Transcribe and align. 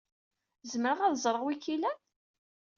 Zemreɣ 0.71 0.99
ad 1.01 1.15
ẓreɣ 1.23 1.41
anwa 1.43 1.51
ay 1.53 1.59
k-ilan? 1.63 1.99